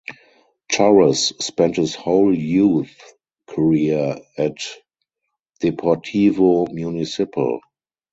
[0.73, 2.97] Torres spent his whole youth
[3.45, 4.55] career at
[5.61, 7.59] Deportivo Municipal.